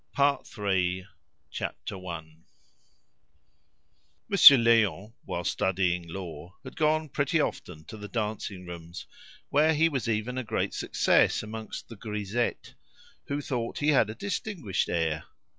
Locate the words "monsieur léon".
4.27-5.13